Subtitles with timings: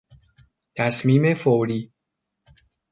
[0.75, 1.91] تصمیم فوری